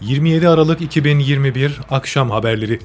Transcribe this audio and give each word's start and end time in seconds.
27 0.00 0.48
Aralık 0.48 0.80
2021 0.80 1.80
Akşam 1.90 2.30
Haberleri 2.30 2.78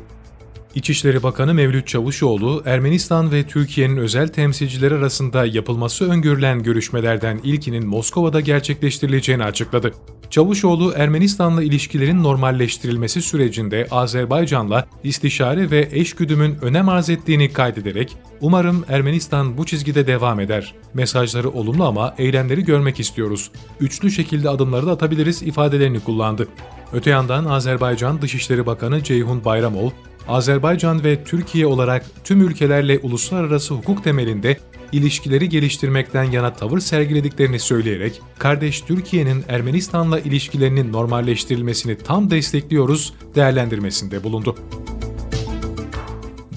İçişleri 0.76 1.24
Bakanı 1.24 1.54
Mevlüt 1.54 1.88
Çavuşoğlu, 1.88 2.64
Ermenistan 2.66 3.32
ve 3.32 3.44
Türkiye'nin 3.44 3.98
özel 3.98 4.28
temsilcileri 4.28 4.96
arasında 4.96 5.46
yapılması 5.46 6.12
öngörülen 6.12 6.64
görüşmelerden 6.64 7.40
ilkinin 7.44 7.88
Moskova'da 7.88 8.40
gerçekleştirileceğini 8.40 9.44
açıkladı. 9.44 9.94
Çavuşoğlu, 10.30 10.94
Ermenistan'la 10.96 11.64
ilişkilerin 11.64 12.24
normalleştirilmesi 12.24 13.22
sürecinde 13.22 13.88
Azerbaycan'la 13.92 14.88
istişare 15.04 15.72
ve 15.72 15.90
eşgüdümün 15.92 16.58
önem 16.62 16.90
arz 16.90 17.10
ettiğini 17.10 17.54
kaydederek, 17.54 18.18
umarım 18.42 18.86
Ermenistan 18.90 19.58
bu 19.58 19.66
çizgide 19.66 20.08
devam 20.08 20.40
eder. 20.40 20.74
Mesajları 20.94 21.50
olumlu 21.50 21.86
ama 21.86 22.16
eylemleri 22.18 22.64
görmek 22.64 23.00
istiyoruz. 23.00 23.52
Üçlü 23.80 24.12
şekilde 24.12 24.50
adımları 24.50 24.86
da 24.86 24.92
atabiliriz 24.92 25.42
ifadelerini 25.42 26.00
kullandı. 26.00 26.48
Öte 26.94 27.10
yandan 27.10 27.46
Azerbaycan 27.46 28.22
Dışişleri 28.22 28.66
Bakanı 28.66 29.04
Ceyhun 29.04 29.46
Bayramol, 29.46 29.92
Azerbaycan 30.28 31.04
ve 31.04 31.24
Türkiye 31.24 31.68
olarak 31.68 32.06
tüm 32.24 32.42
ülkelerle 32.42 33.00
uluslararası 33.00 33.74
hukuk 33.74 34.04
temelinde 34.04 34.58
ilişkileri 34.92 35.50
geliştirmekten 35.50 36.24
yana 36.24 36.54
tavır 36.54 36.80
sergilediklerini 36.80 37.60
söyleyerek, 37.60 38.22
kardeş 38.40 38.82
Türkiye'nin 38.82 39.44
Ermenistan'la 39.48 40.20
ilişkilerinin 40.20 40.94
normalleştirilmesini 40.94 41.98
tam 41.98 42.30
destekliyoruz 42.30 43.14
değerlendirmesinde 43.36 44.24
bulundu. 44.24 44.56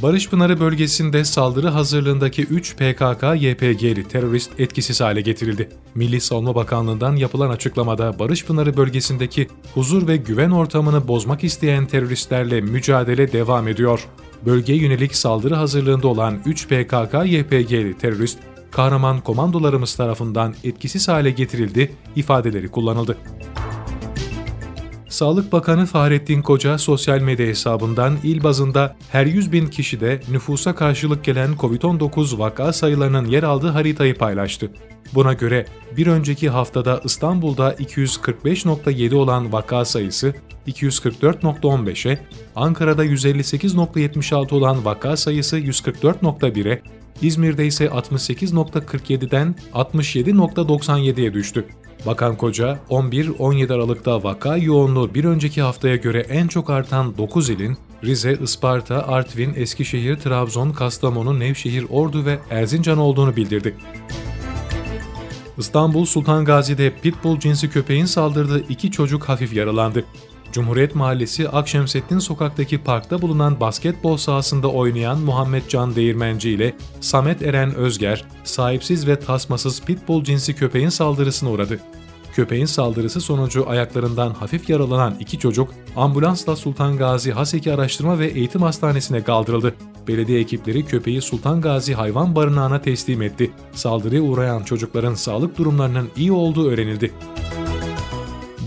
Barış 0.03 0.29
Pınarı 0.29 0.61
bölgesinde 0.61 1.25
saldırı 1.25 1.69
hazırlığındaki 1.69 2.43
3 2.43 2.75
PKK-YPG'li 2.75 4.09
terörist 4.09 4.61
etkisiz 4.61 5.01
hale 5.01 5.21
getirildi. 5.21 5.69
Milli 5.95 6.21
Savunma 6.21 6.55
Bakanlığı'ndan 6.55 7.17
yapılan 7.17 7.51
açıklamada 7.51 8.19
Barış 8.19 8.45
Pınarı 8.45 8.77
bölgesindeki 8.77 9.49
huzur 9.75 10.09
ve 10.09 10.17
güven 10.17 10.51
ortamını 10.51 11.09
bozmak 11.09 11.45
isteyen 11.45 11.87
teröristlerle 11.87 12.61
mücadele 12.61 13.33
devam 13.33 13.69
ediyor. 13.69 14.05
Bölgeye 14.47 14.79
yönelik 14.79 15.17
saldırı 15.17 15.55
hazırlığında 15.55 16.09
olan 16.09 16.39
3 16.47 16.67
PKK-YPG'li 16.67 17.99
terörist, 17.99 18.39
kahraman 18.71 19.21
komandolarımız 19.21 19.95
tarafından 19.95 20.55
etkisiz 20.65 21.09
hale 21.09 21.31
getirildi 21.31 21.93
ifadeleri 22.17 22.69
kullanıldı. 22.69 23.17
Sağlık 25.17 25.53
Bakanı 25.53 25.87
Fahrettin 25.87 26.43
Koca 26.43 26.79
sosyal 26.79 27.21
medya 27.21 27.47
hesabından 27.47 28.17
il 28.23 28.43
bazında 28.43 28.97
her 29.11 29.27
100 29.27 29.53
bin 29.53 29.67
kişide 29.67 30.21
nüfusa 30.31 30.75
karşılık 30.75 31.25
gelen 31.25 31.53
COVID-19 31.53 32.39
vaka 32.39 32.73
sayılarının 32.73 33.27
yer 33.27 33.43
aldığı 33.43 33.69
haritayı 33.69 34.15
paylaştı. 34.15 34.71
Buna 35.15 35.33
göre 35.33 35.67
bir 35.97 36.07
önceki 36.07 36.51
haftada 36.51 37.01
İstanbul'da 37.05 37.75
245.7 37.75 39.15
olan 39.15 39.53
vaka 39.53 39.85
sayısı 39.85 40.35
244.15'e, 40.67 42.19
Ankara'da 42.57 43.07
158.76 43.07 44.55
olan 44.55 44.85
vaka 44.85 45.17
sayısı 45.17 45.59
144.1'e, 45.59 46.83
İzmir'de 47.23 47.67
ise 47.67 47.87
68.47'den 47.87 49.55
67.97'ye 49.75 51.35
düştü. 51.35 51.67
Bakan 52.07 52.37
Koca, 52.37 52.79
11-17 52.91 53.75
Aralık'ta 53.75 54.23
vaka 54.23 54.57
yoğunluğu 54.57 55.15
bir 55.15 55.25
önceki 55.25 55.63
haftaya 55.63 55.97
göre 55.97 56.21
en 56.21 56.49
çok 56.49 56.71
artan 56.71 57.19
9 57.19 57.51
ilin 57.51 57.77
Rize, 58.05 58.39
Isparta, 58.43 59.07
Artvin, 59.09 59.55
Eskişehir, 59.57 60.17
Trabzon, 60.17 60.71
Kastamonu, 60.71 61.41
Nevşehir, 61.41 61.87
Ordu 61.91 62.25
ve 62.25 62.39
Erzincan 62.51 62.99
olduğunu 62.99 63.37
bildirdi. 63.37 63.75
İstanbul 65.59 66.05
Sultan 66.05 66.45
Gazi'de 66.45 66.93
pitbull 67.03 67.39
cinsi 67.39 67.71
köpeğin 67.71 68.05
saldırdığı 68.05 68.61
iki 68.69 68.91
çocuk 68.91 69.29
hafif 69.29 69.53
yaralandı. 69.53 70.05
Cumhuriyet 70.53 70.95
Mahallesi 70.95 71.49
Akşemseddin 71.49 72.19
sokaktaki 72.19 72.79
parkta 72.79 73.23
bulunan 73.23 73.61
basketbol 73.61 74.17
sahasında 74.17 74.69
oynayan 74.69 75.21
Muhammed 75.21 75.63
Can 75.69 75.97
Değirmenci 75.97 76.51
ile 76.51 76.75
Samet 77.01 77.43
Eren 77.43 77.75
Özger, 77.75 78.25
sahipsiz 78.45 79.07
ve 79.07 79.21
tasmasız 79.21 79.83
pitbull 79.83 80.25
cinsi 80.25 80.55
köpeğin 80.55 80.89
saldırısına 80.89 81.51
uğradı. 81.51 81.81
Köpeğin 82.35 82.67
saldırısı 82.67 83.21
sonucu 83.21 83.71
ayaklarından 83.71 84.31
hafif 84.31 84.71
yaralanan 84.71 85.15
iki 85.21 85.39
çocuk 85.39 85.75
ambulansla 85.97 86.57
Sultan 86.57 86.97
Gazi 86.97 87.33
Haseki 87.33 87.73
Araştırma 87.73 88.19
ve 88.19 88.27
Eğitim 88.27 88.63
Hastanesi'ne 88.63 89.25
kaldırıldı. 89.25 89.75
Belediye 90.09 90.41
ekipleri 90.41 90.87
köpeği 90.87 91.23
Sultan 91.23 91.61
Gazi 91.61 91.95
Hayvan 91.95 92.35
Barınağı'na 92.37 92.83
teslim 92.83 93.23
etti. 93.23 93.51
Saldırıya 93.73 94.23
uğrayan 94.23 94.63
çocukların 94.63 95.15
sağlık 95.15 95.59
durumlarının 95.59 96.09
iyi 96.17 96.33
olduğu 96.33 96.71
öğrenildi. 96.71 97.13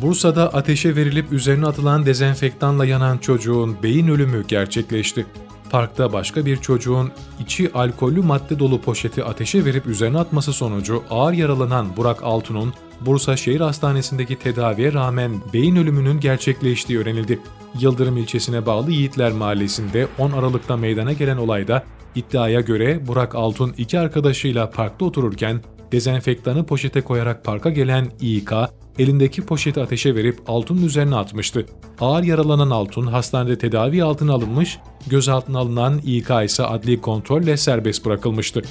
Bursa'da 0.01 0.53
ateşe 0.53 0.95
verilip 0.95 1.31
üzerine 1.31 1.65
atılan 1.65 2.05
dezenfektanla 2.05 2.85
yanan 2.85 3.17
çocuğun 3.17 3.77
beyin 3.83 4.07
ölümü 4.07 4.45
gerçekleşti. 4.47 5.25
Parkta 5.69 6.13
başka 6.13 6.45
bir 6.45 6.57
çocuğun 6.57 7.11
içi 7.39 7.73
alkollü 7.73 8.21
madde 8.21 8.59
dolu 8.59 8.81
poşeti 8.81 9.23
ateşe 9.23 9.65
verip 9.65 9.87
üzerine 9.87 10.19
atması 10.19 10.53
sonucu 10.53 11.03
ağır 11.09 11.33
yaralanan 11.33 11.97
Burak 11.97 12.23
Altun'un 12.23 12.73
Bursa 13.01 13.37
Şehir 13.37 13.59
Hastanesi'ndeki 13.59 14.35
tedaviye 14.35 14.93
rağmen 14.93 15.31
beyin 15.53 15.75
ölümünün 15.75 16.19
gerçekleştiği 16.19 16.99
öğrenildi. 16.99 17.39
Yıldırım 17.79 18.17
ilçesine 18.17 18.65
bağlı 18.65 18.91
Yiğitler 18.91 19.31
Mahallesi'nde 19.31 20.07
10 20.17 20.31
Aralık'ta 20.31 20.77
meydana 20.77 21.13
gelen 21.13 21.37
olayda 21.37 21.83
iddiaya 22.15 22.61
göre 22.61 23.07
Burak 23.07 23.35
Altun 23.35 23.73
iki 23.77 23.99
arkadaşıyla 23.99 24.69
parkta 24.69 25.05
otururken 25.05 25.61
dezenfektanı 25.91 26.65
poşete 26.65 27.01
koyarak 27.01 27.43
parka 27.45 27.69
gelen 27.69 28.07
İK, 28.21 28.51
elindeki 28.99 29.41
poşeti 29.41 29.81
ateşe 29.81 30.15
verip 30.15 30.39
Altun'un 30.47 30.81
üzerine 30.81 31.15
atmıştı. 31.15 31.65
Ağır 31.99 32.23
yaralanan 32.23 32.69
Altun 32.69 33.07
hastanede 33.07 33.57
tedavi 33.57 34.03
altına 34.03 34.33
alınmış, 34.33 34.79
gözaltına 35.07 35.59
alınan 35.59 36.01
İK 36.03 36.29
ise 36.45 36.63
adli 36.63 37.01
kontrolle 37.01 37.57
serbest 37.57 38.05
bırakılmıştı. 38.05 38.61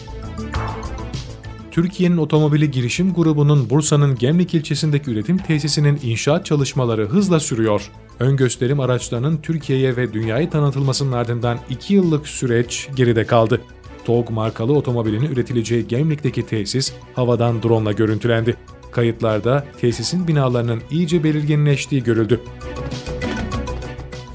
Türkiye'nin 1.70 2.16
otomobili 2.16 2.70
girişim 2.70 3.14
grubunun 3.14 3.70
Bursa'nın 3.70 4.14
Gemlik 4.14 4.54
ilçesindeki 4.54 5.10
üretim 5.10 5.38
tesisinin 5.38 6.00
inşaat 6.02 6.46
çalışmaları 6.46 7.06
hızla 7.06 7.40
sürüyor. 7.40 7.90
Ön 8.20 8.36
gösterim 8.36 8.80
araçlarının 8.80 9.36
Türkiye'ye 9.36 9.96
ve 9.96 10.12
dünyaya 10.12 10.50
tanıtılmasının 10.50 11.12
ardından 11.12 11.58
2 11.70 11.94
yıllık 11.94 12.28
süreç 12.28 12.88
geride 12.96 13.26
kaldı. 13.26 13.60
TOG 14.04 14.30
markalı 14.30 14.72
otomobilinin 14.72 15.32
üretileceği 15.32 15.88
Gemlik'teki 15.88 16.46
tesis 16.46 16.92
havadan 17.14 17.62
drone 17.62 17.92
görüntülendi. 17.92 18.56
Kayıtlarda 18.90 19.64
tesisin 19.80 20.28
binalarının 20.28 20.82
iyice 20.90 21.24
belirginleştiği 21.24 22.02
görüldü. 22.02 22.40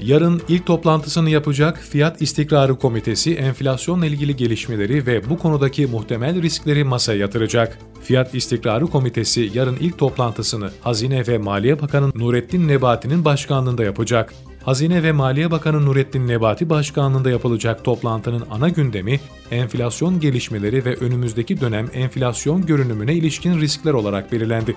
Yarın 0.00 0.42
ilk 0.48 0.66
toplantısını 0.66 1.30
yapacak 1.30 1.78
Fiyat 1.78 2.22
İstikrarı 2.22 2.78
Komitesi 2.78 3.34
enflasyonla 3.34 4.06
ilgili 4.06 4.36
gelişmeleri 4.36 5.06
ve 5.06 5.30
bu 5.30 5.38
konudaki 5.38 5.86
muhtemel 5.86 6.42
riskleri 6.42 6.84
masaya 6.84 7.18
yatıracak. 7.18 7.78
Fiyat 8.02 8.34
İstikrarı 8.34 8.86
Komitesi 8.86 9.50
yarın 9.54 9.76
ilk 9.80 9.98
toplantısını 9.98 10.70
Hazine 10.82 11.26
ve 11.26 11.38
Maliye 11.38 11.80
Bakanı 11.80 12.12
Nurettin 12.14 12.68
Nebati'nin 12.68 13.24
başkanlığında 13.24 13.84
yapacak. 13.84 14.34
Hazine 14.64 15.02
ve 15.02 15.12
Maliye 15.12 15.50
Bakanı 15.50 15.86
Nurettin 15.86 16.28
Nebati 16.28 16.70
başkanlığında 16.70 17.30
yapılacak 17.30 17.84
toplantının 17.84 18.44
ana 18.50 18.68
gündemi 18.68 19.20
enflasyon 19.50 20.20
gelişmeleri 20.20 20.84
ve 20.84 20.96
önümüzdeki 20.96 21.60
dönem 21.60 21.90
enflasyon 21.92 22.66
görünümüne 22.66 23.14
ilişkin 23.14 23.60
riskler 23.60 23.92
olarak 23.92 24.32
belirlendi. 24.32 24.76